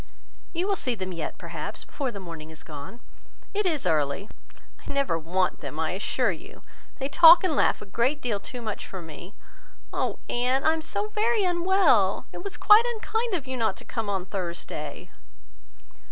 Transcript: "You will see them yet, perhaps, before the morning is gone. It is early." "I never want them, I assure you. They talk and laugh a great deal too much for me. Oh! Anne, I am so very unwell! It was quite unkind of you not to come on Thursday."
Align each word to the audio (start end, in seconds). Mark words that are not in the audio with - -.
"You 0.51 0.67
will 0.67 0.75
see 0.75 0.95
them 0.95 1.13
yet, 1.13 1.37
perhaps, 1.37 1.83
before 1.85 2.09
the 2.09 2.19
morning 2.19 2.49
is 2.49 2.63
gone. 2.63 3.01
It 3.53 3.67
is 3.67 3.85
early." 3.85 4.29
"I 4.87 4.91
never 4.91 5.15
want 5.19 5.59
them, 5.61 5.79
I 5.79 5.91
assure 5.91 6.31
you. 6.31 6.63
They 6.97 7.07
talk 7.07 7.43
and 7.43 7.55
laugh 7.55 7.83
a 7.83 7.85
great 7.85 8.19
deal 8.19 8.39
too 8.39 8.63
much 8.63 8.87
for 8.87 8.99
me. 8.99 9.35
Oh! 9.93 10.17
Anne, 10.27 10.63
I 10.63 10.73
am 10.73 10.81
so 10.81 11.09
very 11.09 11.43
unwell! 11.43 12.25
It 12.33 12.43
was 12.43 12.57
quite 12.57 12.81
unkind 12.95 13.35
of 13.35 13.45
you 13.45 13.55
not 13.55 13.77
to 13.77 13.85
come 13.85 14.09
on 14.09 14.25
Thursday." 14.25 15.11